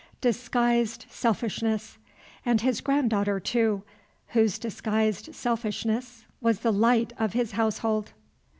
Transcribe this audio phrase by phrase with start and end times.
[0.19, 1.99] Disguised selfishness!
[2.43, 3.83] And his granddaughter too,
[4.29, 8.11] whose disguised selfishness was the light of his household!